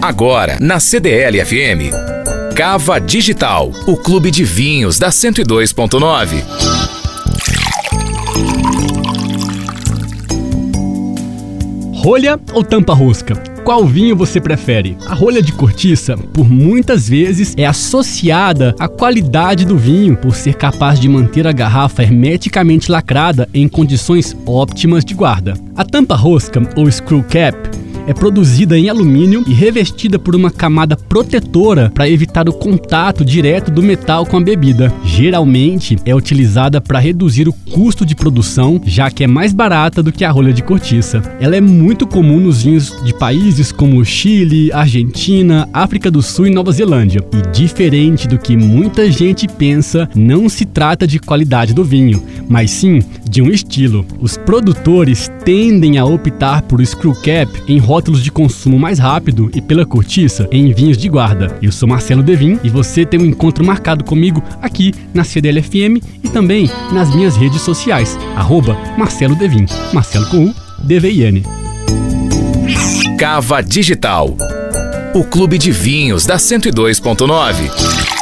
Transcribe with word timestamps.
Agora, 0.00 0.58
na 0.60 0.78
CDL 0.78 1.44
FM. 1.44 2.54
Cava 2.54 3.00
Digital, 3.00 3.72
o 3.86 3.96
clube 3.96 4.30
de 4.30 4.44
vinhos 4.44 4.98
da 4.98 5.08
102.9. 5.08 6.44
Rolha 11.94 12.38
ou 12.52 12.62
tampa 12.62 12.94
rosca? 12.94 13.34
Qual 13.64 13.84
vinho 13.84 14.14
você 14.14 14.40
prefere? 14.40 14.96
A 15.06 15.14
rolha 15.14 15.42
de 15.42 15.52
cortiça, 15.52 16.16
por 16.16 16.48
muitas 16.48 17.08
vezes, 17.08 17.54
é 17.56 17.66
associada 17.66 18.76
à 18.78 18.86
qualidade 18.86 19.64
do 19.64 19.76
vinho, 19.76 20.16
por 20.16 20.36
ser 20.36 20.54
capaz 20.54 21.00
de 21.00 21.08
manter 21.08 21.48
a 21.48 21.52
garrafa 21.52 22.02
hermeticamente 22.02 22.92
lacrada 22.92 23.48
em 23.52 23.66
condições 23.66 24.36
óptimas 24.46 25.04
de 25.04 25.14
guarda. 25.14 25.54
A 25.74 25.84
tampa 25.84 26.14
rosca 26.14 26.62
ou 26.76 26.88
screw 26.88 27.24
cap 27.24 27.75
é 28.06 28.14
produzida 28.14 28.78
em 28.78 28.88
alumínio 28.88 29.44
e 29.46 29.52
revestida 29.52 30.18
por 30.18 30.34
uma 30.34 30.50
camada 30.50 30.96
protetora 30.96 31.90
para 31.94 32.08
evitar 32.08 32.48
o 32.48 32.52
contato 32.52 33.24
direto 33.24 33.70
do 33.70 33.82
metal 33.82 34.24
com 34.24 34.36
a 34.36 34.40
bebida. 34.40 34.92
Geralmente 35.04 35.96
é 36.04 36.14
utilizada 36.14 36.80
para 36.80 36.98
reduzir 36.98 37.48
o 37.48 37.52
custo 37.52 38.06
de 38.06 38.14
produção, 38.14 38.80
já 38.84 39.10
que 39.10 39.24
é 39.24 39.26
mais 39.26 39.52
barata 39.52 40.02
do 40.02 40.12
que 40.12 40.24
a 40.24 40.30
rolha 40.30 40.52
de 40.52 40.62
cortiça. 40.62 41.22
Ela 41.40 41.56
é 41.56 41.60
muito 41.60 42.06
comum 42.06 42.40
nos 42.40 42.62
vinhos 42.62 42.94
de 43.04 43.12
países 43.12 43.72
como 43.72 44.04
Chile, 44.04 44.72
Argentina, 44.72 45.68
África 45.72 46.10
do 46.10 46.22
Sul 46.22 46.46
e 46.46 46.50
Nova 46.50 46.72
Zelândia. 46.72 47.24
E 47.32 47.50
diferente 47.50 48.28
do 48.28 48.38
que 48.38 48.56
muita 48.56 49.10
gente 49.10 49.48
pensa, 49.48 50.08
não 50.14 50.48
se 50.48 50.64
trata 50.64 51.06
de 51.06 51.18
qualidade 51.18 51.74
do 51.74 51.84
vinho, 51.84 52.22
mas 52.48 52.70
sim 52.70 53.02
de 53.36 53.42
um 53.42 53.50
estilo. 53.50 54.06
Os 54.18 54.38
produtores 54.38 55.30
tendem 55.44 55.98
a 55.98 56.06
optar 56.06 56.62
por 56.62 56.84
screw 56.86 57.14
cap 57.16 57.46
em 57.68 57.76
rótulos 57.76 58.24
de 58.24 58.32
consumo 58.32 58.78
mais 58.78 58.98
rápido 58.98 59.50
e 59.54 59.60
pela 59.60 59.84
cortiça 59.84 60.48
em 60.50 60.72
vinhos 60.72 60.96
de 60.96 61.06
guarda. 61.06 61.58
Eu 61.60 61.70
sou 61.70 61.86
Marcelo 61.86 62.22
Devin 62.22 62.58
e 62.64 62.70
você 62.70 63.04
tem 63.04 63.20
um 63.20 63.26
encontro 63.26 63.62
marcado 63.62 64.04
comigo 64.04 64.42
aqui 64.62 64.94
na 65.12 65.22
CDLFM 65.22 66.00
e 66.24 66.30
também 66.30 66.70
nas 66.90 67.14
minhas 67.14 67.36
redes 67.36 67.60
sociais, 67.60 68.18
arroba 68.34 68.74
Marcelo 68.96 69.36
Devin, 69.36 69.66
Marcelo 69.92 70.26
com 70.28 70.46
U, 70.46 70.54
D-V-I-N. 70.84 71.42
Cava 73.18 73.62
Digital, 73.62 74.34
o 75.14 75.22
clube 75.24 75.58
de 75.58 75.70
vinhos 75.70 76.24
da 76.24 76.36
102.9. 76.38 78.15